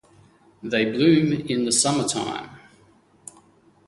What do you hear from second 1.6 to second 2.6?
the summertime.